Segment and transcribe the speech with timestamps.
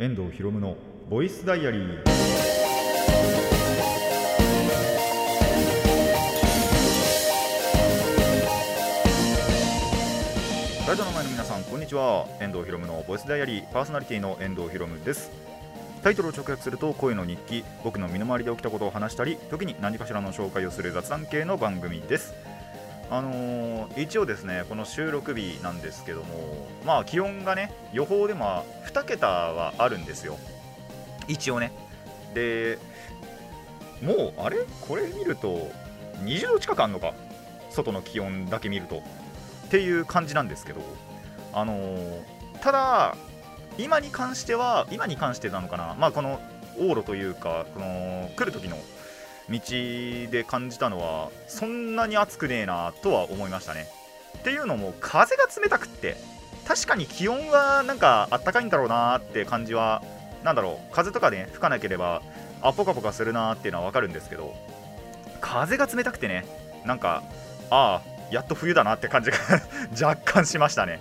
[0.00, 0.78] 遠藤博夢の
[1.10, 2.04] ボイスダイアリー。
[10.88, 12.26] ラジオの前の皆さんこんにちは。
[12.40, 13.72] 遠藤博夢のボイスダイアリー。
[13.72, 15.30] パーソナリティの遠藤博夢です。
[16.02, 22.32] タイトルを直訳すると声の日記僕の身の回りで起きたことを話したり時に何かしらの紹介をする雑談系の番組です。
[23.10, 30.38] あのー一応ですねこの収録日なんですけどもまあ気温がね予報でまあ2桁はあるんですよ。
[31.26, 31.72] 一応ね。
[32.34, 32.78] で
[34.00, 34.58] もうあれ？
[34.86, 35.70] これ見ると
[36.24, 37.12] 20度近くあるのか？
[37.70, 38.98] 外の気温だけ見ると。
[38.98, 40.80] っていう感じなんですけど
[41.52, 42.20] あのー
[42.60, 43.16] ただ
[43.78, 45.96] 今に関しては今に関してなのかな？
[45.98, 46.40] まあこの
[46.78, 48.76] 往路というかこの来る時の
[49.50, 49.60] 道
[50.30, 53.88] で感じたのはそんなに暑くねえなとは思いましたね。
[54.38, 56.16] っていうのも風が冷たくって
[56.66, 60.02] 確かに気温はなんかあったかいんだろうなって感じは
[60.44, 62.22] なんだろう風とかね吹かなければ
[62.62, 64.54] あポカポカするなっていうのはわかるんですけど
[65.40, 66.46] 風が冷たくてね
[66.84, 67.22] なんか
[67.70, 69.36] ああやっと冬だなって感じが
[70.00, 71.00] 若干しましたね。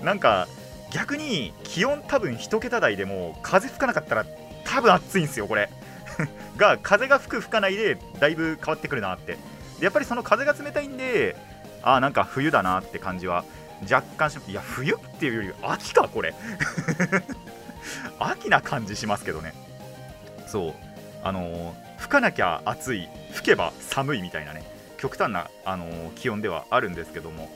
[0.00, 0.46] なんか
[0.90, 4.26] 逆に気温多分1桁台でも風吹かなかったら
[4.64, 5.68] 多分暑いんですよこれ。
[6.56, 9.38] が風が吹く吹かないでだいぶ変わってくるなって。
[9.80, 11.34] やっぱりその風が冷たいんで
[11.82, 13.44] ああなんか冬だなって感じは
[13.90, 16.34] 若干しいや冬っていうより秋かこれ。
[18.20, 19.54] 秋な感じしますけどね。
[20.46, 20.74] そう。
[21.24, 24.64] あのー吹かなきゃ暑い吹けば寒いみたいなね。
[24.98, 27.50] 極端な、あのー気温ではあるんですけども。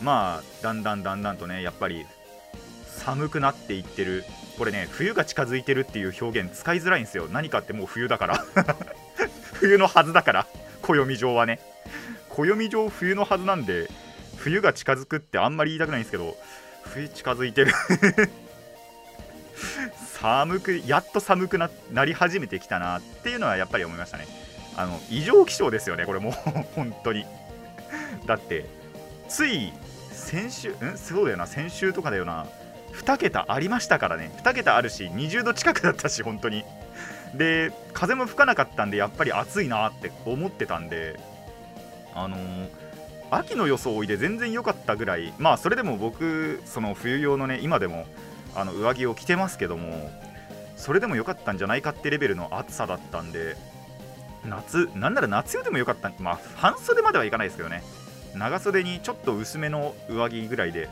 [0.00, 2.06] まあだんだんだんだんとねやっぱり
[3.08, 4.24] 寒くなっていってる。
[4.58, 7.26] これね冬が近づいてるっていう表現使いづらいんですよ。
[7.30, 8.44] 何かってもう冬だから。
[9.54, 10.46] 冬のはずだから。
[10.82, 11.58] 暦上はね。
[12.28, 13.88] 暦上冬のはずなんで
[14.36, 16.36] 冬が近づくってあんまり言いたくないんですけど
[16.82, 17.72] 冬近づいてる。
[20.20, 24.26] 寒くやっと寒くななり始めてきたなっていうのはやっぱり思いましたね。
[24.76, 26.32] あの異常気象ですよねこれもう。
[26.76, 27.24] 本当に。
[28.26, 28.66] だって
[29.30, 29.72] つい
[30.12, 30.98] 先週ん？
[30.98, 31.46] そうだよな。
[31.46, 32.46] 先週とかだよな。
[32.98, 34.30] 2桁ありましたからね。
[34.42, 36.64] 2桁あるし20度近くだったし本当に。
[37.34, 41.18] で風も吹かなかったんでやっぱり暑いなって思ってたんで
[42.14, 42.68] あのー
[43.30, 48.06] 秋の装いで全然良かったぐらいまあそれでも僕その冬用のね今でも
[48.54, 50.10] あの上着を着てますけども
[50.76, 53.56] それでも良かったんじゃないかってレベルの暑さだったんで
[54.46, 57.82] 夏なんなら夏用でも良かったまあ半袖まではいかないですけどね。
[58.34, 60.88] 長袖にちょっと薄めの上着ぐらいで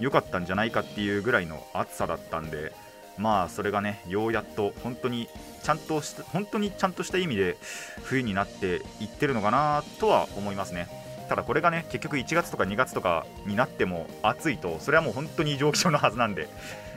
[0.00, 2.72] 良かったんじゃないかっていうぐらいの暑さだったんで
[3.18, 5.28] まあそれがねようやっと本当に
[5.62, 7.56] ちゃんとした本当にちゃんとした意味で
[8.02, 10.88] 冬になっていってるのかなとは思いますね。
[11.28, 16.48] ただこれがね結局1月とか2月とかになっても暑いとそれはもう本当に異常気象のはずなんで、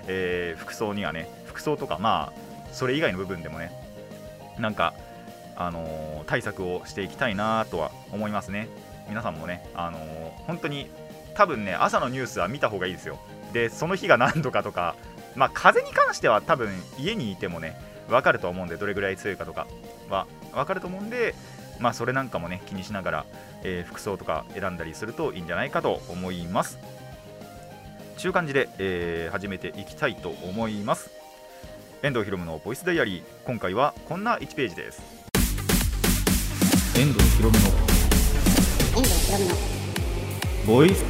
[0.07, 3.72] えー服装にはね服装とかまあそれ以外の部分でもね
[4.57, 4.94] なんか
[5.55, 8.67] あのー対策をしていきたいなとは思いますね。
[9.07, 10.89] 皆さんもねあのー本当に
[11.35, 13.19] 多分ね朝のニュースは見た方がいいですよ。
[13.53, 14.96] でその日が何度かとか
[15.35, 17.79] まあ風に関しては多分家にいてもね
[18.09, 19.68] 分かると思うんでどれぐらい強いかとか
[20.09, 21.35] は分かると思うんで
[21.79, 23.25] まあそれなんかもね気にしながら、
[23.63, 26.79] えー服装とか選んだりするといいんじゃないかと思います。
[28.17, 31.12] 中感じで、えー始めていきたいと思います。
[32.02, 33.23] 遠藤ひろむのボイスダイアリー。
[33.46, 35.02] 今回はこんな1ページです。
[36.97, 37.66] 遠藤ひろむの
[40.66, 41.06] ボイス。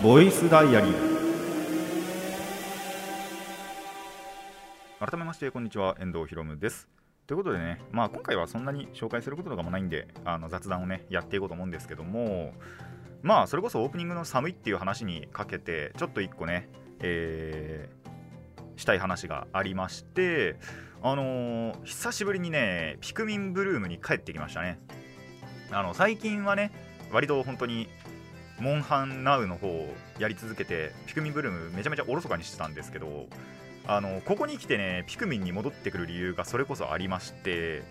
[0.00, 0.94] ボイスダイアリー。
[5.00, 5.96] 改めましてこんにちは。
[5.98, 6.86] 遠藤ひろむです。
[7.26, 12.52] ということでね、まあ、今回はそんなに紹介することとかもないんであの雑談をねやっていこうと思うんですけども
[13.22, 16.68] まあそれこそオープニングの寒いっていう話にかけてちょっと一個ね、
[17.00, 18.02] えー
[18.74, 20.56] したい話がありまして
[21.02, 24.78] あのー久しぶりにねピクミンブルームに帰ってきましたね。
[25.74, 26.70] あの最近はね
[27.12, 27.88] 割と本当に
[28.58, 33.26] モンハンナウの方をやり続けてピクミンブルームめちゃめちゃおろそかにしてたんですけど
[33.86, 37.82] あのここに来てねピクミンに戻ってくる理由がそれこそありまして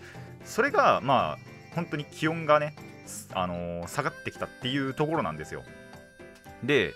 [0.46, 1.38] それがまあ
[1.76, 2.76] 本当に気温がね、
[3.34, 5.64] あの下がってきたっていうところなんですよ。
[6.64, 6.94] で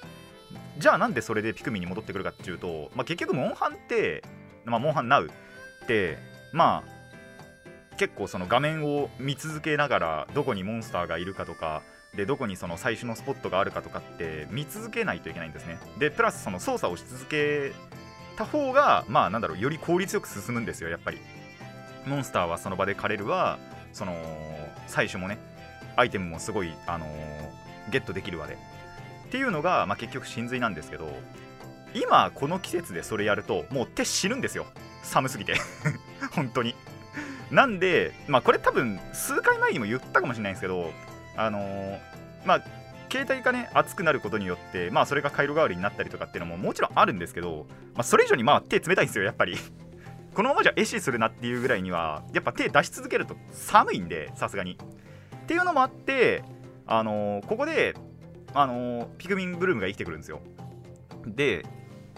[0.77, 4.23] じゃあなんでそれでピクミンに戻ってくるかっていうと、まあ、結局モンハンって、
[4.65, 6.17] まあ、モンハンナウって
[6.51, 11.81] まあ結構その画面を見続けながらどこにモンスターがいるかとか
[12.15, 15.77] でどこにその最初のスポットがあるかとかって見続けないといけないんですね。
[15.99, 17.71] でプラスその操作をし続け
[18.37, 21.19] た方がまあなんだろうより効率よく進むんですよやっぱり。
[22.05, 23.57] モンスターはその場で狩れるわ
[23.91, 24.15] その
[24.85, 25.39] 最初もね
[25.95, 28.55] アイテムもすごい、あのーゲットできるわで。
[28.55, 28.57] っ
[29.29, 31.09] ていうのが、まあ、結局真髄なんですけど
[31.93, 34.65] 今この季節でそれやるともう手死ぬんですよ。
[35.03, 35.55] 寒すぎて。
[36.33, 36.75] 本当に。
[37.51, 40.91] なんでまあこれ多分数回前にも言ったかもしれないんですけど
[41.37, 41.99] あのー
[42.45, 42.63] まあ
[43.11, 49.57] 携帯がね熱くなることによってまあそれが回路代わりになったりとかっていうのももちろんあるんですけど、まあ、それ以上にまあ手冷たいんですよやっぱり。
[50.33, 54.73] このままじゃ壊死するなっていうぐらいにはやっぱ手出し続けると寒いんでさすがに。
[54.73, 56.43] っていうのもあって
[56.87, 57.95] あのーここで
[58.53, 60.41] あのーピクミンブルームが生きてくるんですよ。
[61.25, 61.65] で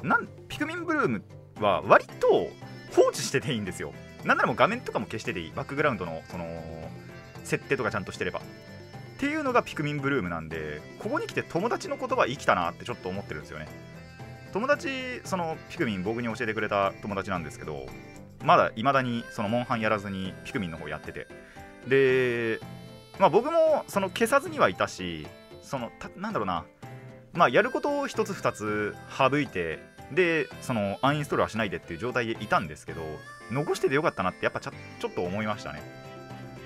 [0.02, 1.24] なんピクミンブルーム
[1.60, 2.50] は割と
[2.96, 3.94] 放置してていいんですよ。
[4.26, 5.52] なんならもう画面とかも消してていい。
[5.56, 6.46] バックグラウンドのその
[7.44, 8.42] 設定とかちゃんとしてれば。
[9.18, 13.68] っていうのがピクミンブルームなんでここに来て友達の言葉生きたなってちょっと思ってるんですよね。
[14.54, 17.88] 友達そのピクミン僕に教えてくれた友達なんですけど
[18.44, 21.28] まだいまだにそのモンハンやらずにピクミンの方やってて。
[21.88, 22.60] で
[23.18, 25.26] まあ僕もその消さずにはいたし
[25.64, 26.66] そのたなんだろうな。
[27.34, 29.80] まあやることを一つ二つ省いて
[30.12, 33.02] でそのアンインストールはしないでっていう状態でいたんですけど
[33.52, 35.82] 残しててよかったなってやっぱちょちょっと思いましたね。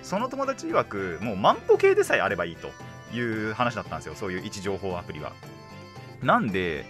[0.03, 2.71] その友達曰くもう万歩計でさえあればいいと
[3.15, 3.19] い
[3.49, 4.15] う話だったんですよ。
[4.15, 5.33] そういう位置情報アプリは。
[6.21, 6.85] なんで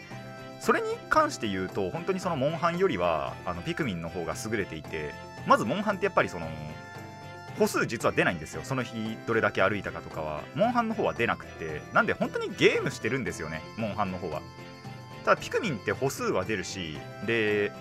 [0.60, 5.12] それに関して言うと本当にそのモンハンよりはあのピクミンの方が優れていて
[5.48, 6.48] まずモンハンってやっぱりその
[7.58, 8.62] 歩数実は出ないんですよ。
[8.63, 10.42] その日どれだけ歩いたかとかは。
[10.56, 14.42] モンハンの方は出なくてなんで本当にゲームしてるんですよねモンハンの方は。
[15.25, 16.98] ただピクミンって歩数は出るし
[17.28, 17.72] で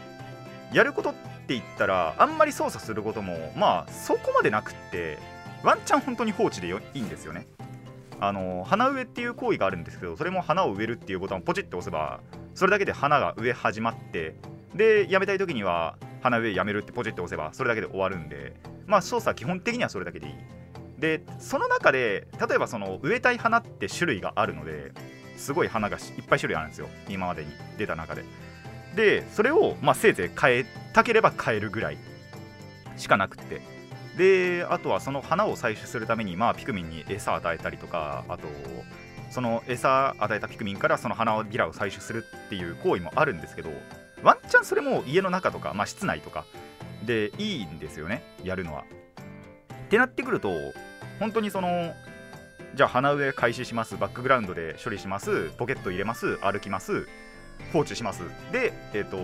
[0.72, 1.14] やること
[1.50, 5.18] って言ったらあんまり操作することもまあそこまでなくって
[5.64, 7.48] ワンチャン本当に放置でいいんですよね。
[8.20, 12.20] あの花植えっていう行為があるんですけどそれも花を植えるっていうボタンをポチッと押せば
[12.54, 14.36] それだけで花が植え始まって
[14.74, 18.54] でやめたい時には花植えやめるってポチッと押せばそれだけで終わるんで
[18.86, 20.34] まあ操作は基本的にはそれだけでいい。
[20.98, 24.92] でその中で例えばその植えたい花って種類があるので
[25.36, 26.88] すごい花がいっぱい種類あるんですよ。
[27.08, 28.24] 今までに出た中で。
[28.94, 31.98] でそれを、まあ、せいぜい変えたければ変えるぐらい
[32.96, 33.62] しかなくって
[34.16, 38.48] であとはその花を採取するために、まあ、ピクミンに餌与えたりとかあと
[39.30, 43.70] その餌与えたピクミンからその花びらを採取するっていう行為もあるんですけど
[44.22, 46.44] ワンチャンそれも家の中とか、まあ、室内とか
[47.06, 48.84] でいいんですよねやるのは。
[49.84, 50.50] ってなってくると
[51.18, 51.94] 本当にその
[52.74, 57.08] じゃあ花植え開始しますバックグラウンドで処理しますポケット入れます歩きます
[57.72, 58.22] 放置します。
[58.52, 59.18] でえっ、と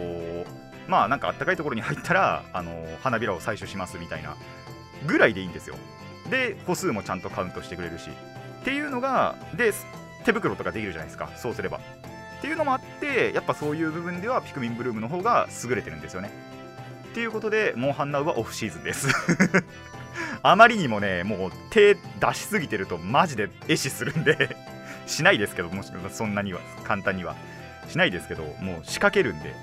[0.89, 2.73] まあなんかあったかいところに入ったらあの
[3.03, 4.37] 花びらを採取しますみたいな
[5.07, 5.77] ぐらいでいいんですよ。
[6.31, 8.11] で歩数もちゃんとカウントしてくれるし。
[8.63, 9.73] っていうのがで
[10.25, 11.31] 手袋とかできるじゃないですか。
[11.37, 11.79] そうすれば。
[11.79, 11.81] っ
[12.41, 16.31] ていうのもあってやっぱそういう部分ではピクミンブルームの方が優れてるんですよね。
[17.13, 19.09] っていうことでモンハンナウはオフシーズンです。
[20.43, 22.01] あまりにもねもう手出
[22.35, 24.57] しすぎてるとマジで壊死するんで。
[25.07, 27.37] しないですけどもしそんなには簡単には。
[27.89, 28.55] しないですけどもう
[28.85, 29.55] 仕掛けるんで。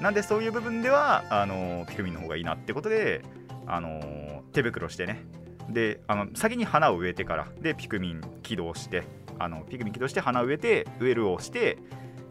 [0.00, 3.20] なんでそういう部分ではあのピクミンの方がいいなってことで
[3.66, 5.22] あの手袋してね。
[5.68, 9.04] であの先に花を植えてからでピクミン起動して
[9.38, 11.76] あのピクミン起動して花を植えて植えるをして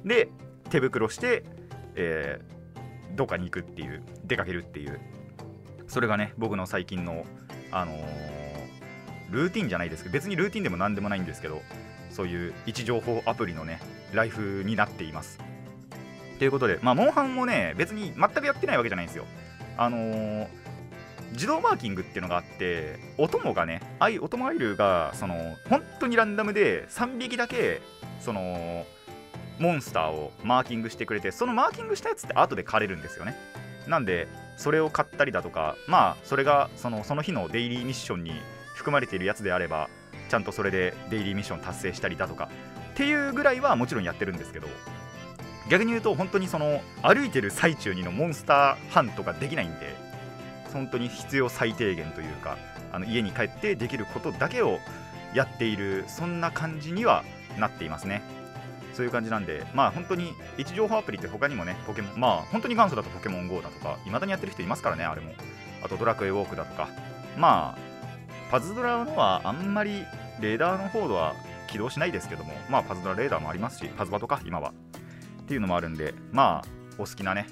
[0.03, 0.29] で
[0.69, 1.43] 手袋して、
[1.95, 2.59] えー
[3.15, 4.99] どっかに行くっていう出かけるっていう。
[5.87, 7.25] それがね僕の最近の
[7.71, 7.99] あのー
[9.31, 11.61] ルーティンじゃないですけど別にルーティンでも何でもないんですけど
[12.09, 13.79] そういう位置情報アプリのね
[14.13, 15.39] ライフになっています。
[16.37, 19.25] ということでまあモンハンもね別に全くやってないわけじゃないんですよ。
[19.77, 20.47] あのー
[21.33, 27.81] 自動マーキングっていうのがあってお供がねアイお供アイルがその本当にランダムで3匹だけ
[28.19, 28.85] その
[29.59, 33.35] モンスターをマーキングしてくれてそのマーキングしたやつって後で狩れるんですよね。
[33.87, 38.33] なんでそれを買ったりだとかまあそれがそのその日のデイリーミッションに
[38.73, 39.89] 含まれているやつであれば
[40.29, 42.49] ちゃんとそれでデイリーミッション達成したりだとか
[42.99, 44.67] っていうぐらいはもちろんやってるんですけど
[45.69, 49.95] 逆に言うと本当にその歩いてる最中にのモンスターハントができないんで
[50.73, 52.57] 本当に必要最低限というか
[52.91, 54.79] あの家に帰ってできることだけを
[55.33, 57.23] やっているそんな感じには
[57.57, 58.21] なっていますね。
[58.93, 65.31] そういう感じなんでまあ本当に位置情報アプリって他にもねポケモンまあ本当に元祖だとポケモン GO だとか未だにやってる人いますからねあれも。
[65.81, 66.89] あとドラクエウォークだとか。
[67.37, 70.03] まあパズドラのはあんまり
[70.41, 71.33] レーダーの方は
[71.71, 74.73] 起動しないですけどもまあパズドラレーダーもありますしパズバとか今は。
[75.41, 76.67] っていうのもあるんでまあ
[76.99, 77.47] お好きなね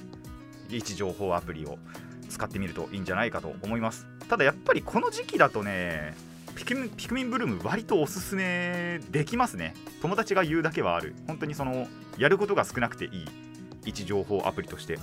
[0.70, 1.80] 位置情報アプリを
[2.30, 4.06] 使ってみるといいんじゃないかと思います。
[4.30, 6.16] ただやっぱりこの時期だとね
[6.56, 9.74] ピクミンピクミンブルーム割とおすすめできますね。
[10.02, 11.16] 友達が言うだけはある。
[11.26, 13.26] 本当にそのやることが少なくていい
[13.86, 14.96] 位置情報アプリとして。
[14.96, 14.98] っ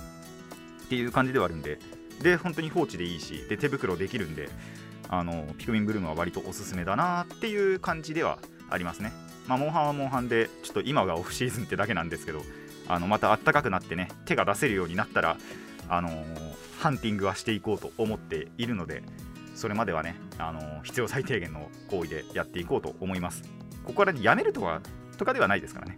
[0.87, 1.79] ていう感じではあるんで。
[2.21, 4.49] で本当に放置でいいしで手袋できるんで
[5.09, 9.13] あのピクミンブルームは割とおすすめだなっていう感じではありますね。
[9.47, 12.41] まあモンハンはモンハンでちょっと今がオフシーズンってだけなんですけど
[12.87, 15.37] あのまた暖かくなってね手が出せるようになったら
[15.87, 19.01] あのーハンティングはしていこうと思っているので
[19.55, 23.43] それまではね、あのー必要最低限の行為でやっていこうと思います。
[23.83, 24.81] ここからやめるとか
[25.17, 25.95] とかではないですからね。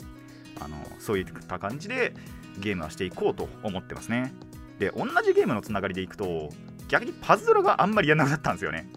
[0.61, 2.13] あのーそういった感じで
[2.59, 4.33] ゲームはしていこうと思ってますね。
[4.79, 6.49] で同じゲームのつながりでいくと
[6.87, 8.87] 逆にパズドラがあんまりやらなくなったんですよね。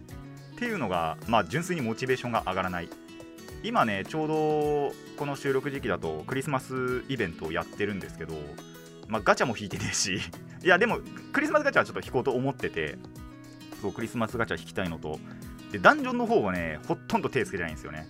[0.55, 2.89] っていうのがまあ純粋にモチベーションが上がらない。
[3.63, 8.35] 今ねちょうどこの収録時期だとクリスマスイベントをやってるんですけど
[9.09, 10.19] まあガチャも引いてねえし
[10.65, 11.01] いやでも
[11.33, 12.99] クリスマスガチャはちょっと引こうと思ってて
[13.81, 15.19] そうクリスマスガチャ引きたいのと。
[15.73, 18.09] でダンジョンの方はねほとんど手つけてないんですよね。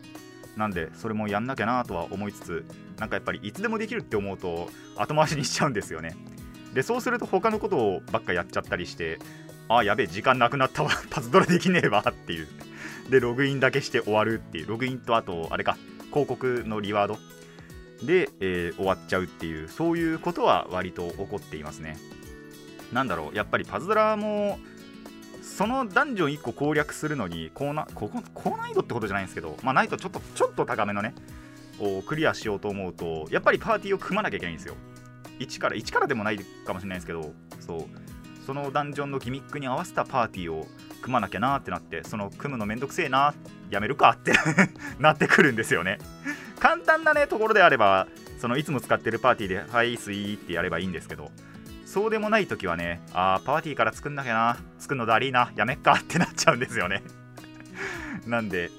[0.56, 2.64] なんでそれもやんなきゃなとは思いつつ
[2.98, 6.16] なんかやっぱりいつでもできるって思うと後回しにしちゃうんですよね。
[6.74, 9.18] でそうすると他のことをばっかやっちゃったりして
[9.68, 10.90] あーやべえ時間なくなったわ。
[11.10, 12.48] パズドラできねえわっていう。
[13.10, 15.76] でログインだけして終わるっていうログインとあとあれか
[16.10, 17.18] 広告のリワード。
[18.04, 21.98] で、えー終わっちゃうっていうそういうことは割と起こっていますね。
[22.92, 24.58] なんだろうやっぱりパズドラも
[25.42, 31.14] そのダンジョン1個攻略するのに高なここ高難易度ってことじゃないんですけどまあないとちょっとちょっと高めのね
[31.78, 34.74] をクリアしようと思うとやっぱりパーティーを組まなきゃいけないんですよ。
[35.38, 37.84] 1から1からでもないかもしれないですけどそう。
[38.46, 40.66] そのダンジョンのギミックに合わせたパーティーを
[41.00, 43.34] 組まなきゃなってなってその組むのめんどくせえな
[43.70, 44.32] やめるかって
[44.98, 45.98] なってくるんですよね。
[46.58, 48.06] 簡単なねところであれば
[48.38, 51.30] そのいつも使ってるパーティーで「はいスイー」ってやればいいんですけど
[51.86, 57.02] そうでもない時はねあーパーティーから作んなきゃな作るのだりーなやめっかってなっちゃうんですよね。
[58.26, 58.70] なんで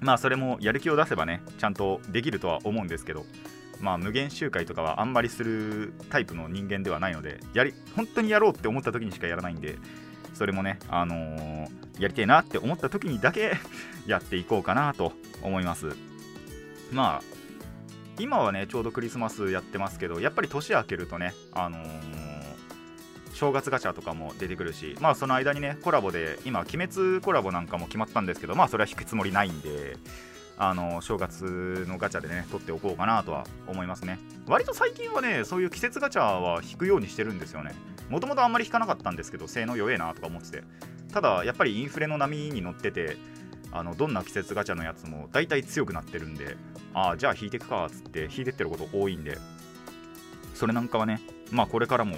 [0.00, 3.26] まあそれもやる気を出せばねちゃんとできるとは思うんですけど
[3.80, 9.76] まあ無限集会とかはあんまりするタイプの人間ではないのでやり本当にやろうって思った時にしかやらないんで
[10.34, 13.52] それもねあのーやりたいなって思った時にだけ
[14.06, 15.12] やっていこうかなと
[15.42, 15.94] 思います。
[16.90, 17.22] まあ
[18.18, 22.42] 今はねちょうどクリスマスやってますけどやっぱり年明けるとねあのー
[23.34, 29.96] 正月ガチャとかも出てくるしまあその間にねコラボで今鬼滅コラボなんかも決まったんですけどまあそれは引くつもりないんで
[30.58, 34.18] あの正月のガチャでね取っておこうかなとは思いますね。
[34.46, 37.74] 割と最近はねそういう季節ガチャは引くようにしてるんですよね。
[38.08, 40.64] もともとあんまり引かなかったんですけど性能弱えなとか思ってて。
[41.12, 43.18] ただやっぱりインフレの波に乗ってて
[43.70, 46.56] あのどんな季節ガチャのやつも大体強くなってるんで
[46.94, 49.36] ああじゃあ引いてくかっつって引いてってること多いんで
[50.54, 52.16] それなんかはねまあこれからも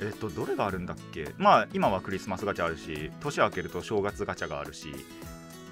[0.00, 1.34] えっとどれがあるんだっけ？
[1.38, 4.94] まあ今はクリスマスガチャあるし年明けると正月ガチャがあるし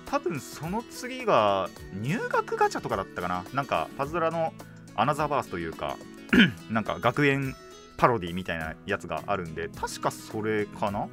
[0.06, 1.70] 多分その次が
[2.00, 3.44] 入学ガチャとかだったかな。
[3.52, 4.52] なんかパズドラの
[4.96, 5.96] アナザーバースというか
[6.70, 7.54] なんか学園
[7.96, 11.08] パロディみたいなやつがあるんで確かそれかな？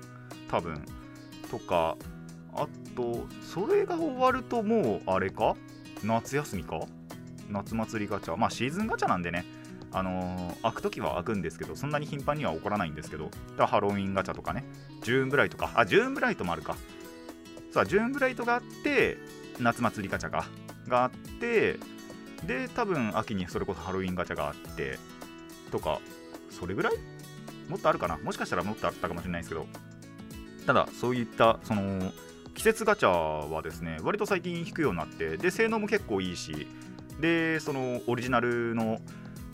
[0.50, 0.84] 多分。
[1.50, 1.96] とか
[2.54, 5.56] あとそれが終わるともうあれか？
[6.04, 6.80] 夏休みか？
[7.50, 8.36] 夏祭りガチャ。
[8.36, 9.46] まあシーズンガチャなんでね。
[9.92, 14.66] あのー開く時は開くんですけどそんなに頻繁には起こらないんですけどだハロウィンガチャとかね。
[15.04, 15.72] ジューンブライトか。
[15.76, 16.76] あジューンブライトもあるか。
[17.72, 19.18] さあジューンブライトがあって
[19.60, 20.46] 夏祭りガチャが
[20.88, 21.78] があって
[22.46, 24.98] で多分秋にそれこそハロウィンガチャがあって
[25.72, 26.00] とか。
[26.60, 26.94] それぐらい？
[27.70, 28.18] もっとあるかな？
[28.18, 29.68] もしかしたらもっとあったかもしれないですけど。
[30.66, 32.12] ただそういったその
[32.54, 36.68] 季節ガチャはですね割と最近引くようになってで性能も結構いいし
[37.20, 39.02] でそのオリジナルの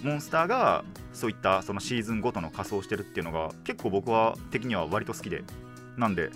[0.03, 5.44] モンスターがそういったそのシーズンごとの仮装してるっていうのが結構僕は的には割と好きで。
[5.98, 6.29] なんで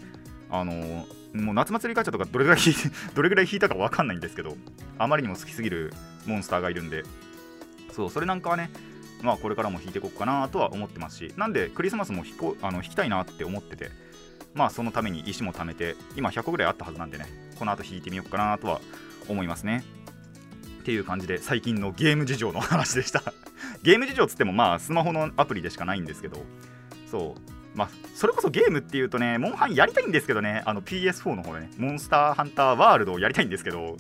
[0.50, 2.76] あのもう夏祭りガチャとかどれぐらい引い
[3.16, 4.58] どれぐらい引いたか分かんないんですけど
[4.98, 5.94] あまりにも好きすぎる
[6.26, 7.04] モンスターがいるんで。
[7.92, 8.72] そうそれなんかはね
[9.24, 13.90] まあこれからも引いていこうかなとは思ってますしなんでクリスマスも引こあの引きたいなって思ってて
[14.54, 17.26] まあそのために石も貯めて今100個ぐらいあったはずなんでね
[17.58, 18.82] この後引いてみようかなとは
[19.30, 19.84] 思いますね。
[20.82, 23.24] っていう感じで最近のゲーム事情の話でした。
[23.84, 26.44] ゲーム事情つってもまあスマホのアプリでしかないんですけど
[27.10, 27.78] そう。
[27.78, 33.98] まあそれこそゲームっていうとねモンハンやりたいんですけどねあの PS4 の方でねモンスターハンターワールドをやりたいんですけど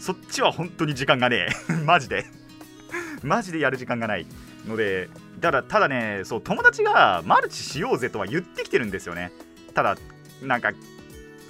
[0.00, 1.72] そっちは本当に時間がねえ。
[1.86, 2.26] マジで。
[3.22, 4.26] マジでやる時間がない。
[4.66, 5.08] ので
[5.40, 9.32] ただただねそう友達がマルチしようぜとは言ってきてるんですよね。
[9.74, 9.96] ただ
[10.42, 10.72] なんか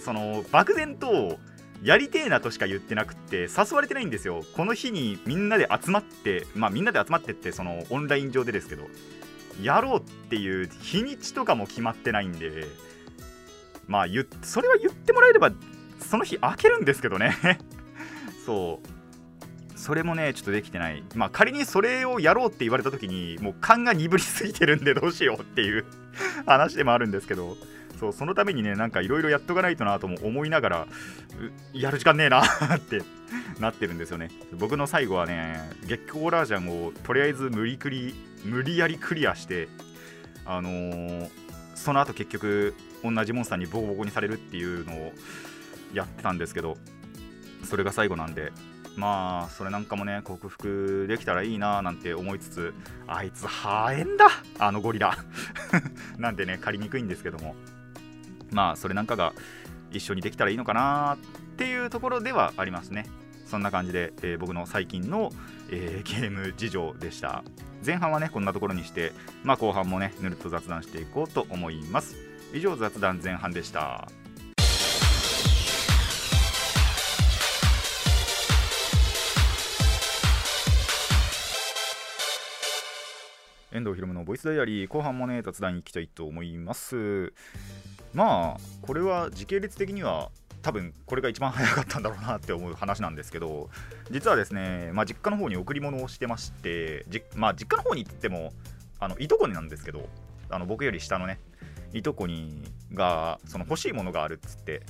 [0.05, 1.39] その漠然と
[1.83, 4.43] やりてえなとしか言ってなくって誘われてないんですよ。
[4.57, 8.85] この日にみんなで集まってまあみんなで集まってってそのオンライン上でですけど
[9.63, 12.67] やろうっていう日にちとかも決まってないんで
[13.87, 14.07] まあ
[14.43, 15.53] それは言ってもらえれば
[16.01, 17.37] その日開けるんですけどね。
[18.45, 18.94] そう。
[19.85, 21.05] それもねちょっとできてない。
[21.15, 25.85] まあ仮にそれをやろうって言われた時にもう勘が鈍りすぎてるんでどうしようっていう
[26.47, 27.59] 話でもあるんですけど
[28.01, 30.87] そうそのためにねなんかいろいろやっとかないとなとも思いながら
[31.75, 32.41] やる時間ねえな
[32.77, 33.03] って
[33.61, 34.31] なってるんですよね。
[34.55, 39.69] 僕の最後はね月光ラージャンをとりあえず無理くり無理やりクリアして
[40.47, 41.29] あのー、
[41.75, 45.13] その後結局同じモンスターにボコボコにされるっていうのを
[45.93, 46.79] やってたんですけど
[47.65, 48.51] それが最後なんで
[48.97, 52.75] まあそれなんかもね克服できたらいいななんて思いつつ
[53.07, 54.29] あいつハエンだ。
[54.59, 55.17] あのゴリラ。
[56.19, 57.55] なんでね借りにくいんですけども。
[58.51, 59.33] まあそれなんかが
[59.91, 61.19] 一緒にできたらいいのかなっ
[61.57, 63.07] ていうところではありますね。
[63.47, 65.31] そんな感じで、えー、僕の最近の、
[65.71, 67.45] えー、ゲーム事情でした。
[67.85, 72.17] 前半はねこんなところにしてまあ後半もねぬるっと雑談していこうと思います。
[72.53, 74.09] 以上雑談前半でした。
[83.75, 87.33] 遠藤ひろむのボイスダイアリー後半もね雑談に行きたいと思います。
[88.15, 90.31] まあこれは時系列的には
[90.63, 93.69] 多分これが一番早かったんだろうなって思う話なんですけど
[94.13, 97.05] 実はですね、まあ、実家の方に贈り物をしてまして
[97.35, 98.53] まあ、実家の方に行っても
[98.99, 100.09] あのいとこになんですけど
[100.49, 101.39] あの僕より下のね
[101.93, 102.63] いとこに
[102.95, 104.81] がその欲しいものがあるっつってっ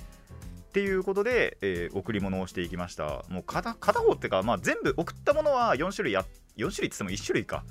[0.75, 3.25] ていうことで、えー、贈り物をしていきました。
[3.29, 6.25] もう片片方っていうか、まあ、全部送ったものは4種類や
[6.57, 7.64] 4種類っつっても1種類か。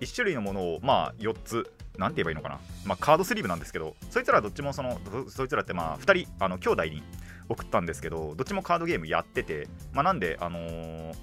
[0.00, 4.98] 1種類のものをまあ4つなんて言えばいいのかな、まあ、カードスリーブなんですけどそいつらどっちもその
[5.28, 7.02] そいつらってまあ2人あの兄弟に
[7.48, 11.14] 送ったんですけどどっちもカードゲームやってて、まあ、なんであのー、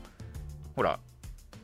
[0.75, 0.99] ほら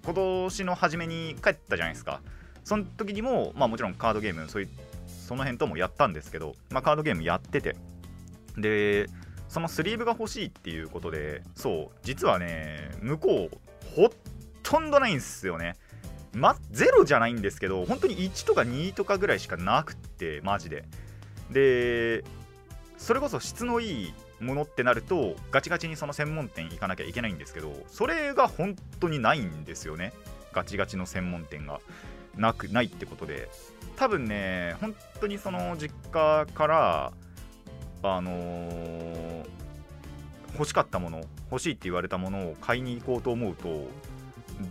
[0.04, 2.22] 今年の初めに帰ったじゃないですか。
[2.64, 4.70] その時にも、まあ、もちろんカードゲームそういう
[5.08, 7.76] その辺ともやったんですけど、まあ、カードゲームやってて。
[8.58, 9.08] で
[9.48, 13.58] そのスリーブが欲しいっていうことでそう実はね向こう
[13.96, 14.10] ほ
[14.64, 15.76] とんどないんですよね。
[16.38, 20.86] ま、ゼロじゃないんですけど、本当に1とか2とかぐらいしかなくって、マジで。
[21.51, 22.24] で、
[22.98, 30.13] それこそ質のいいものってなると、ガチガチにその専門店行かなきゃいけないんですけど、それが本当にないんですよね。
[30.53, 31.79] ガチガチの専門店が
[32.36, 33.50] なくないってことで、
[33.96, 37.12] 多分ね、本当にその実家から、
[38.03, 39.45] あのー、
[40.54, 43.88] 欲しかったもの、欲しいって言われたものを買いに行こうと思うと、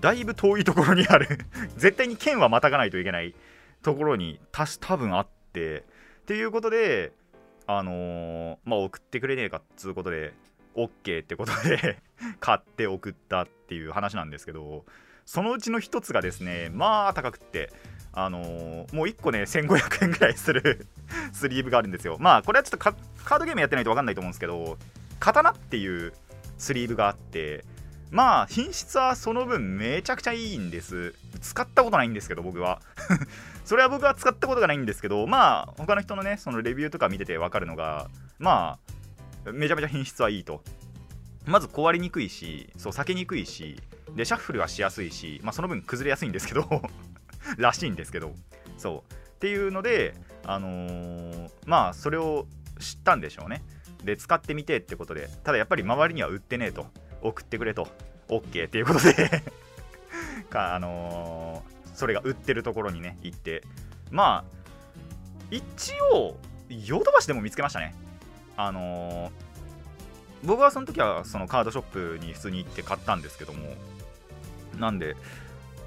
[0.01, 1.39] だいぶ遠いところにある。
[1.77, 3.35] 絶対に県はまたがないといけない
[3.83, 5.79] ところにたし多分あって。
[5.79, 5.83] っ
[6.27, 7.13] ていうことで
[7.69, 10.33] あのー、まあ送ってくれねえかっつうことで
[10.75, 11.99] OK ってことで
[12.41, 14.85] 買って送ったっていう話なんですけど
[15.25, 17.73] そのうちの1つがですねまあ高くって
[18.13, 20.87] あのー、もう1個ね1500円ぐらいする
[21.33, 22.17] スリーブがあるんですよ。
[22.19, 24.79] まあこれはちょっとカードゲームやってないと分かんないと思うんですけど
[25.19, 26.13] 刀っていう
[26.59, 27.65] スリーブがあって
[28.11, 31.15] まあ品質はその分めちゃくちゃいいんです。
[31.41, 32.81] 使ったことないんですけど僕は。
[33.65, 38.79] それは僕は使ったことがないんですけどまあ他の人のねそのレビューとか見てて分かるのがま
[39.45, 40.63] あめちゃめちゃ品質はいいと。
[41.47, 43.81] まず壊れにくいしそう避けにくいし
[44.17, 46.83] でシャッフルはしやすいし、まあ、その分崩れやすいんですけど
[47.57, 48.35] らしいんですけど。
[48.79, 49.13] そう。
[49.13, 50.15] っていうので
[50.45, 52.47] あのー、まあそれを
[52.79, 53.63] 知ったんでしょうね。
[54.05, 55.29] で使ってみてってことで。
[55.45, 56.87] ただやっぱり周りには売ってねえと。
[57.29, 57.89] 送ってくれと。
[58.29, 59.43] OK っていうことで。
[60.51, 63.63] かあのー、それが売ってるところにね行って。
[64.11, 64.57] まあ
[65.51, 66.37] 一応
[66.69, 67.95] ヨドバシでも見つけましたね。
[68.57, 69.31] あのー、
[70.45, 73.75] 僕はその時はそのカードショップに普通に行って買ったんですけども。
[74.79, 75.17] なんで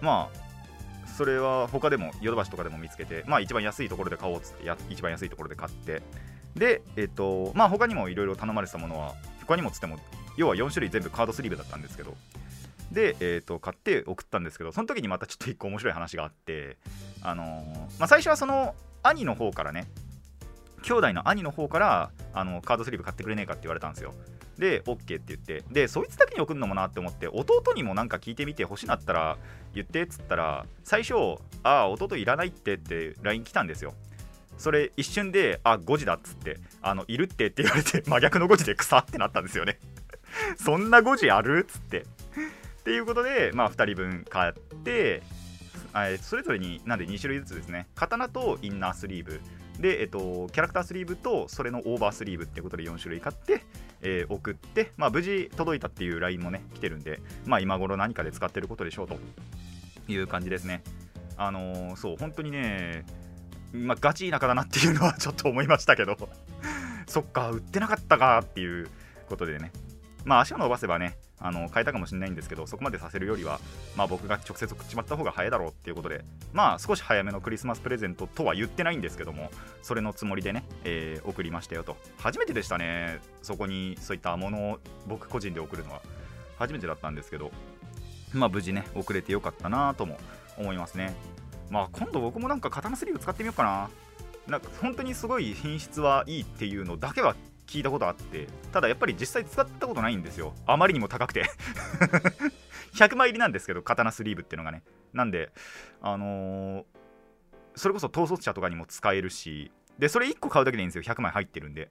[0.02, 6.02] まあそれは他でもヨドバシとかでも見つけてまあ一番安いところで買おうっつってや一番安いところで買って。
[6.56, 9.13] でえっ、とまあ他にもいろいろ頼まれてたものは
[9.45, 9.99] 他にもつっても
[10.38, 12.15] 要は4種類全部カードスリーブだったんですけど。
[12.92, 16.78] で、えーと、買って送ったんですけどその時にまたちょっと1個面白い話があって
[17.22, 19.86] あのー、まあ、最初はその兄の方からね
[20.82, 24.13] 兄弟の兄の方からあのカードスリーブ買ってくれねえかって言われたんですよ。
[24.58, 25.63] で OK って言って。
[25.72, 29.38] でそいつだけに送るのもなって思って弟にもなんか聞いてみて欲しなったら
[29.74, 31.15] 言ってっつったら最初
[31.63, 33.94] ああ弟いらないってって LINE 来たんですよ。
[34.58, 39.80] それ一瞬であ5時だっつってあのいるってって言われて真逆の5時で草ってなったんですよね。
[40.58, 41.65] そんな5時ある？
[41.70, 42.02] っつって。
[42.02, 45.22] っていうことで、まあ、2人分買って
[46.22, 47.88] それぞれになんで2種類ずつですね。
[47.96, 49.42] 刀とインナースリーブ。
[49.80, 53.63] で、えっと、キャラクタースリーブとそれのオーバースリーブってことで4種類買って、
[54.02, 59.18] えー、送って、まあ、無事届いたっていう LINE もね来てるんで、まあ、今頃何かで使ってることでしょうと。
[60.12, 60.82] いう感じですね。
[61.38, 63.06] あのー、そう本当にね
[63.72, 66.18] まあ、ガチ田舎だなっていうのはちょっと思いましたけど。
[67.08, 68.88] そっか売ってなかったかっていう
[69.28, 69.72] ことでね。
[70.30, 73.60] まあ足を伸ばせばねあの変えたかもしれないんですけどそこまでさせるよりは、
[73.98, 79.50] まあ、僕が直接送っちまった方が早いだろうっていうことでまあ少し早めのクリスマスプレゼントとは言ってないんですけども
[79.82, 81.96] それのつもりでね、えー送りましたよと。
[82.18, 86.02] 初めてでしたねそこにそういったものを僕個人で送るのは。
[86.58, 87.52] 初めてだったんですけど
[88.34, 90.18] まあ無事ね送れてよかったなとも
[90.58, 91.15] 思いますね。
[91.72, 93.89] まあ今度僕もなんか刀スリーブ使ってみようかな。
[94.48, 97.36] なんか本当にすごい品質はいいっていうのだけは
[97.70, 100.54] 聞いたことあってただやっぱり実際使ったことないんですよ。
[100.66, 101.46] あまりにも高くて。
[102.96, 104.82] 100枚入りなんですけど刀スリーブっていうのがね。
[105.14, 105.52] なんで
[106.02, 106.86] あのー
[107.76, 111.04] それこそ統率者とかにも使えるしでそれ1個買うだけでいいんですよ。
[111.04, 111.90] 100枚入ってるんで。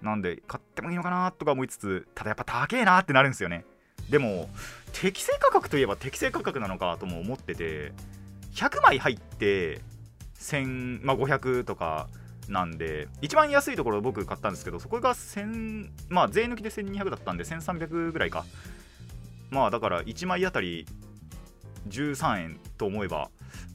[0.00, 3.64] なんで買ってもいいのかなとか思いつつただやっぱ高えなってなるんですよね。
[4.10, 4.48] でも
[4.92, 7.92] 適正価格といえば適正価格なのかとも思ってて
[8.52, 9.80] 100枚入って
[10.38, 12.08] 1000、まあ、500とか
[12.48, 18.44] なんで一番安いところ僕買ったんですけどそこが千まあ税抜きで1200だったんで1300ぐらいか。
[19.50, 20.86] まあだから1枚あたり
[21.88, 23.30] 13円と思えば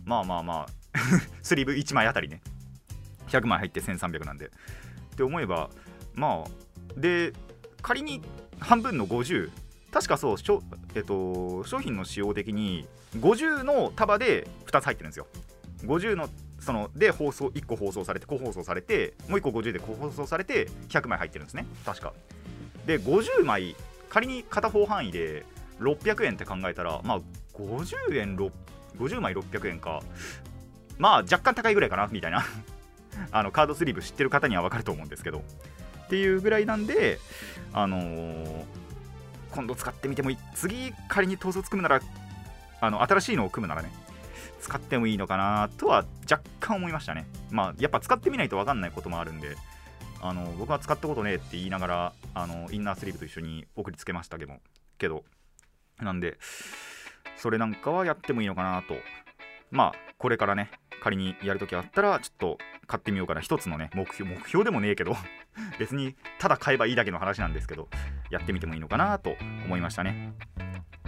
[0.05, 0.99] まあまあまあ
[1.41, 2.41] スリーブ1枚あたりね。
[3.27, 4.47] 100枚入って1300なんで。
[4.47, 4.49] っ
[5.15, 5.69] て思えば
[6.13, 7.33] まあで
[7.81, 8.21] 仮に
[8.59, 9.49] 半分の50
[9.91, 10.37] 確かそう、
[10.95, 15.27] えっと、商品の仕様的に50の束で2つ入ってるんですよ。
[15.83, 16.29] 50の
[16.61, 21.65] そので放送1個放送されて個放送されてもう1個50で個放送されて100枚入ってるんですね。
[21.85, 22.13] 確か。
[22.85, 23.75] で50枚
[24.09, 25.45] 仮に片方範囲で
[25.79, 27.21] 600円って考えたらまあ
[27.55, 28.51] 50円6
[28.99, 30.01] 50枚600円か。
[30.99, 32.45] まあ若干高いぐらいかなみたいな。
[33.31, 35.43] あのカードスリーブ知ってる方には分かると思うんですけど。
[36.05, 37.19] っていうぐらいなんで
[37.73, 38.63] あのー
[39.51, 40.37] 今度使ってみてもいい。
[40.55, 42.01] 次仮に統率組むなら
[42.79, 43.91] あの新しいのを組むならね
[44.61, 47.25] 使ってもいいのかなとは若干思いましたね。
[47.49, 49.55] まあやっぱ使ってみないと分かんないこともあるんで
[50.21, 54.53] あの僕は使ったことねえって言いながらあのインナースリーブと一緒に送りつけましたけど
[54.97, 55.23] けど
[55.99, 56.37] なんで
[57.37, 58.95] それなんかはやってもいいのかなと。
[59.71, 60.69] まあこれからね
[61.01, 63.41] 仮にやるときあったらちょっと買ってみようかな。
[63.41, 65.15] 一つのね目標目標でもねえけど。
[65.79, 67.89] 別にただ買えばいいだけの話なんですけど
[68.29, 69.35] やってみてもいいのかなと
[69.65, 70.33] 思いましたね。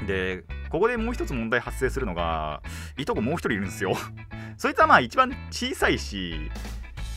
[0.08, 2.62] でここでもう一つ問題発生するのが
[2.98, 3.96] いとこもう一人いるんですよ。
[4.58, 6.52] そいつはまあ一番小さいし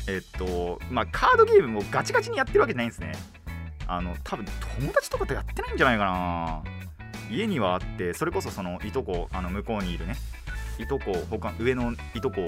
[0.09, 3.13] えっとまあカードゲームもガチガチにやってるわけじゃないんですね。
[3.89, 4.45] あの多分
[4.81, 6.63] 友達とかとやってないんじゃないかな。
[7.31, 10.17] 家にはあってそれこそそのいとこあの向こうにいるね。
[10.79, 12.45] いとこ他上のいとこ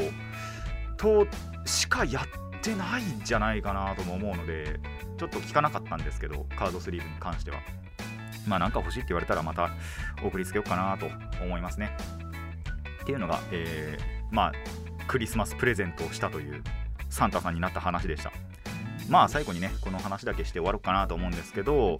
[0.96, 1.26] と
[1.64, 4.78] しかやっててないんじゃないかなとも思うので
[5.16, 7.58] ちょっと聞かなかったんですけどカードスリーブに関しては。
[8.46, 9.70] まあなんか欲しいって言われたらまた
[10.22, 11.06] 送りつけようかなと
[11.44, 11.94] 思いますね。
[13.02, 14.52] っていうのが、えーまあ
[15.06, 16.62] クリスマスプレゼントをしたという
[17.08, 18.30] サンタさんになった話でした。
[19.08, 21.96] まあ最後にねこの話だけして終わろうかなと思うんですけど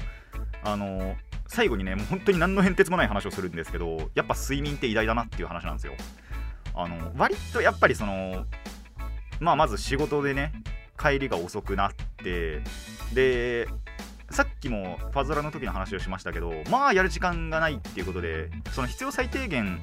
[0.62, 1.16] あの
[1.46, 5.94] 最後にねもう本当に何の変哲もない話をするんですけどやっぱ睡眠って偉大だなっていう話なんですよ。
[6.74, 8.44] あの割とやっぱりその
[9.40, 10.52] まあまず仕事でね
[10.98, 11.90] 帰りが遅くなっ
[12.22, 12.62] て
[13.12, 13.68] で
[14.30, 19.80] さっきもファズラの時の話をしましたけどまあやる時間がないっていうことでその必要最低限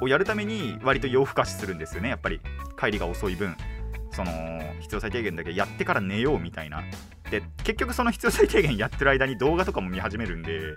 [0.00, 2.40] をやるために割と夜更かしするんですよねやっぱり。
[2.78, 3.56] 帰りが遅い分。
[4.12, 4.30] その
[4.80, 6.82] 必要最低限だけやってから寝ようみたいな。
[7.30, 10.76] で結局その必要最低限やってる間に動画とかも見始めるんで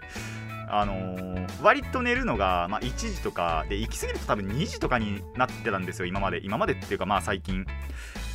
[0.72, 6.42] あのー割と寝るのが、まあ、1時とかで行き過ぎると多分2時とかになってたんですよ今まで。
[6.44, 7.66] 今までっていうかまあ最近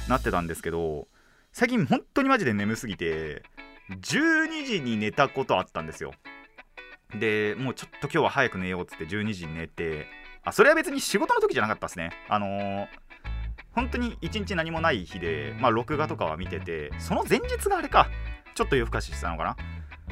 [0.09, 1.09] なってたんですけど
[1.53, 3.43] 最近本当にマジで眠すぎて
[3.91, 6.13] 12時に寝たことあったんですよ。
[7.19, 10.07] でもうちょっと今日は早く寝ようっつって12時に寝て
[10.45, 12.11] あそれは別に仕事の時じゃなかったですね。
[12.29, 12.87] あのー
[13.73, 18.09] 本当に一日何もない日で、まあ、録画とかは見ててその前日があれか
[18.55, 19.57] ちょっと夜更かししてたのかな。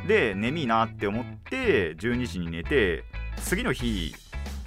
[0.07, 3.04] で眠いなって思って12時に寝て
[3.42, 4.14] 次の日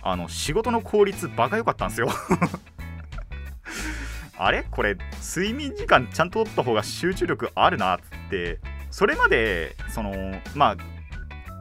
[0.02, 2.10] あの仕事の効率バカ良かったんですよ。
[4.40, 4.66] あれ？
[4.70, 8.60] これ睡眠時間ちゃんと取った方が集中力あるなって。
[8.90, 10.78] それまでそのまあ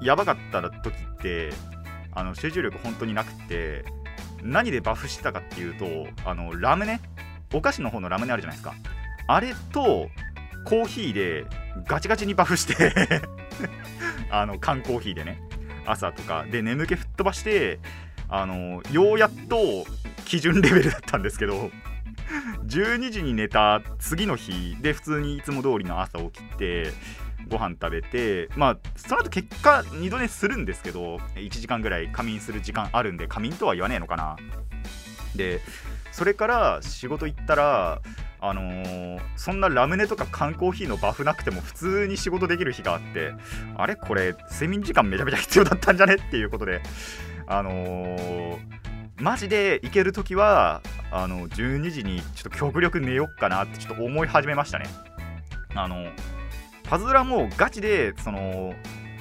[0.01, 1.51] やばかった時って
[2.13, 3.85] あの集中力本当になくて
[4.43, 7.01] 何でバフしてたかっていうとあのラムネ？
[7.53, 8.75] お菓子の方のラムネあるじゃないですか。
[9.27, 10.09] あれと
[10.65, 11.45] コーヒーで
[11.87, 13.21] ガチガチにバフして
[14.31, 15.41] あの缶コーヒーでね
[15.87, 16.45] 朝とか。
[16.51, 17.79] で眠気吹っ飛ばして
[18.29, 19.87] あのようやっと
[20.25, 21.71] 基準レベルだったんですけど
[22.67, 26.93] 12時に寝た次の日で普通にいつも通りの朝起きて
[27.49, 34.37] ご飯食べてまあその後結果二度寝するんですけど1時間ぐらい仮眠する時間あるんで仮眠とは言わねえのかな。
[35.37, 35.61] で
[36.11, 38.01] それから仕事行ったら
[38.41, 43.33] あのーそんなラムネとか缶コーヒーのバフなくても普通に仕事できる日があって
[43.77, 43.97] あれ？
[43.97, 46.15] これ睡眠時間めちゃめちゃ必要だったんじゃね？
[46.17, 46.81] っていうことで
[47.47, 48.59] あのー
[49.19, 54.85] マジで行けるときはあの12時にちょっと極力寝よっかなってちょっと思い始めましたね。
[55.75, 56.11] あの
[56.85, 58.75] パズドラもガチでその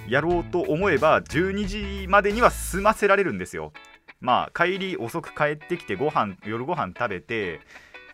[0.07, 1.65] やろうと思えば12
[2.01, 3.71] 時までには済ませられるんですよ。
[4.19, 7.61] まあ帰り遅く帰ってきてご飯夜ご飯食べて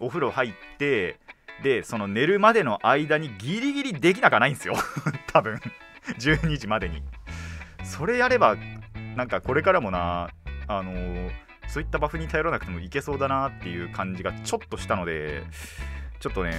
[0.01, 1.19] お風呂入って
[1.63, 4.75] でその寝るまでの間にギリギリできなくはないんですよ。
[5.31, 5.59] 多分。
[6.17, 7.03] 12時までに。
[7.83, 8.57] それやれば
[9.15, 10.29] なんかこれからもな
[10.67, 11.31] あのー
[11.67, 15.41] そういったバフに頼らなくてもいけそうだなっていう感じがちょっとしたので
[16.19, 16.51] ちょっとね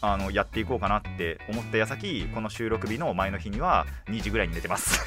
[0.00, 5.04] あのやっていこうかなって思った矢先この収録日の前の日には2時ぐらいに寝てます。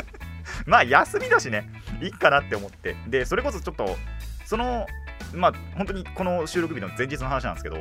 [0.64, 1.68] まあ休みだしね。
[2.00, 2.96] いいかなって思って。
[3.06, 3.98] でそれこそちょっと
[4.46, 4.86] その
[5.34, 7.76] まあ本当にこの収録日の前日の話なんですけど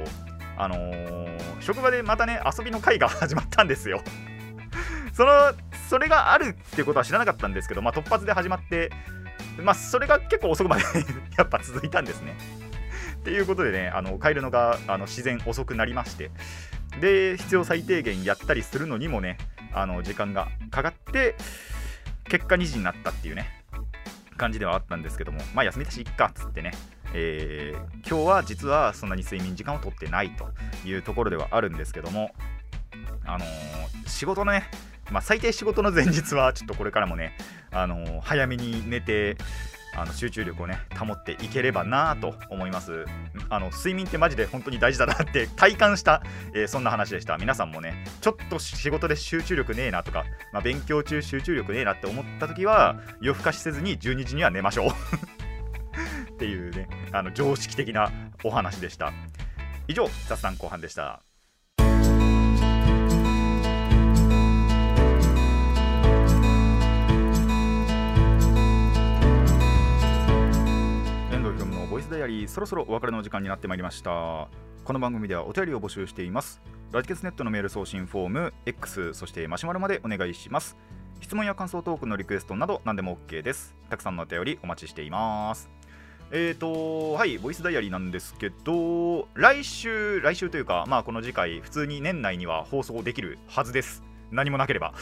[0.57, 1.23] あのー
[1.63, 4.01] 職場でまたね遊びの会が始まったんですよ。
[5.13, 5.31] その
[5.89, 8.91] それがあるってことは知らなかったんですけど、まあ、突発で始まって
[9.57, 10.83] まあそれが結構遅くまで
[11.37, 12.35] やっぱ続いたんですね。
[13.15, 16.31] っていうことでねあの帰るのがあの自然遅くなりまして
[16.99, 19.37] で必要最低限やったりするのにもね
[19.71, 21.35] あの時間がかかって
[22.25, 23.63] 結果2時になったっていうね
[24.35, 26.71] 感じではあったんですけどもまあ休みだしいっかっつってね
[27.13, 30.49] えー今日は実はそんなに睡眠時間をとってないと
[30.85, 32.31] いうところではあるんですけども
[33.25, 34.69] あのー仕事のね
[35.11, 37.35] まあ、最低仕事の前日はちょっとこれからもね、
[37.71, 39.37] あのー早めに寝て
[39.95, 43.05] あの集中力をね保っていければなと思います。
[43.49, 46.23] あの睡眠ってマジで本当に大事だなって 体感した、
[46.55, 47.37] えーそんな話でした。
[47.37, 55.52] 皆さんもねちょっと仕事で集中力ねえなとか、まあ、勉強中集中力ねえなって思った時は夜更かしせずに12時には寝ましょう。
[56.31, 58.11] っていうねあの常識的な
[58.43, 59.13] お話でした。
[59.87, 61.21] 以上雑談後半でした。
[71.31, 74.47] 遠藤ひろのボイスダイアリーそろそろお別れの時間になってまいりました。
[74.83, 76.61] この番組ではお便りを募集しています。
[76.91, 80.77] ラジケツネットのメール送信フォーム X そしてマシュマロまでお願いします。
[81.21, 83.75] 質問や感想トークのリクエストなど何でも OK です。
[83.89, 85.69] たくさんのお便りお待ちしています。
[86.35, 94.01] えーとはいボイスダイアリーなんですけど来週来週というかまあこの次回普通に年内には放送できるはずです。
[94.31, 94.95] 何もなければ。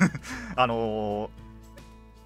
[0.56, 1.30] あのー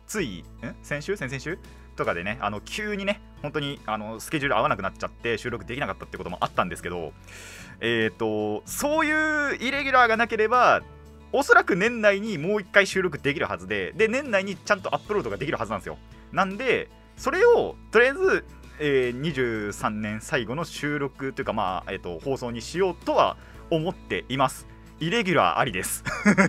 [0.06, 0.44] ついん
[0.82, 1.16] 先週？
[1.16, 1.58] 先々週？
[1.96, 7.12] とかでねあの急にね本当にあのスケジュール合わなくなっちゃって収録できなかったってこともあったんですけど
[7.80, 10.82] えっ、とそういうイレギュラーがなければ
[11.32, 15.98] おそらく年内にもう一回収録できるはずでで年内にちゃんとアップロードができるはずなんですよ。
[16.30, 16.88] なんで
[17.22, 18.44] それをとりあえず、
[18.80, 23.36] えー23年最後の収録というかまあ、えー、と放送にしようとは
[23.70, 24.66] 思っています。
[24.98, 26.02] イレギュラーありです。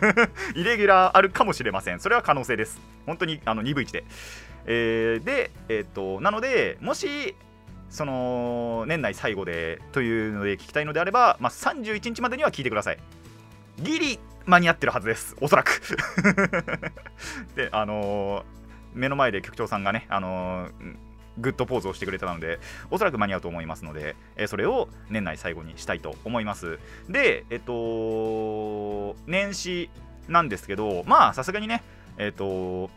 [0.57, 1.99] イレギュラーあるかもしれません。
[1.99, 2.81] それは可能性です。
[3.05, 4.03] 本当にあの2分1で。
[4.65, 7.35] えーで、えっとなのでもし
[7.91, 12.97] その年内最後でというので聞きたいのであれば、まあ、31日までには聞いてください。
[13.77, 15.35] ギリ間に合ってるはずです。
[15.39, 15.79] おそらく。
[17.55, 18.62] であのー
[18.93, 20.71] 目の前で局長さんがねあのー
[21.37, 22.59] グッドポーズをしてくれたので
[22.91, 26.79] おそらく間に合うと思いますので、えそれを年内最後にしたいと思います。
[27.09, 29.89] でえっと年始
[30.27, 31.83] なんですけどまあさすがにね
[32.17, 32.89] えっと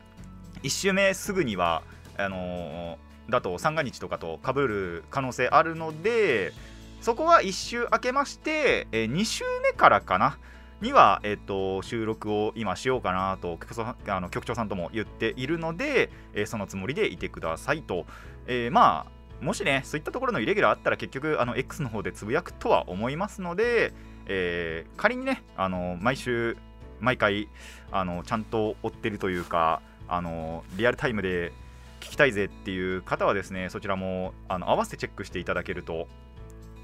[0.62, 1.82] 1週目すぐには
[2.18, 6.52] あのだと三が日とかと被る可能性あるので
[7.00, 10.38] そこは1週明けまして、え2週目からかな。
[10.82, 18.06] には、えっと収録を今しようかなと局長さんあの局長さんとも言っているので、えーそのつもりでいてくださいと、
[18.46, 23.92] えーまあもしねそういったところのイレギュラーあったら結局あの X の方でつぶやくとは思いますので、
[24.26, 26.56] えー仮にねあの毎週
[27.00, 27.48] 毎回
[27.90, 31.52] あのちゃんと追ってるというかあのリアルタイムで
[32.00, 36.06] 聞きたいぜっていう方はですねそちらもあの合わせてチェックしていただけると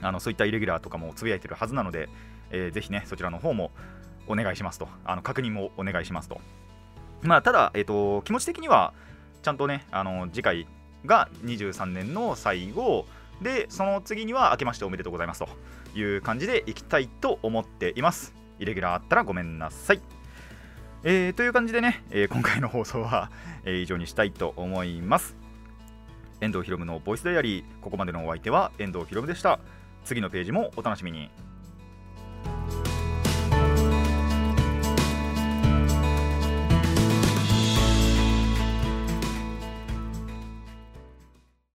[0.00, 2.08] あのそういったイレギュラーとかもつぶやいてるはずなので、
[2.52, 3.72] えーぜひねそちらの方も
[4.28, 4.88] お願いしますと。
[5.04, 6.40] あの確認もお願いしますと。
[7.22, 8.94] まあただ、えー、と気持ち的には
[9.42, 10.66] ちゃんとねあの次回
[11.04, 13.06] が23年の最後
[13.40, 15.48] でその次には明けましておめでとうございますと
[15.98, 18.34] いう感じでいきたいと思っています。
[18.58, 20.00] イレギュラーあったらごめんなさい。
[21.04, 23.30] えーという感じでね、えー今回の放送は、
[23.64, 25.36] えー以上にしたいと思います。
[26.40, 27.64] 遠藤ひろむのボイスダイアリー。
[27.80, 29.58] ここまでのお相手は遠藤ひろむでした。
[30.04, 31.30] 次のページもお楽しみに。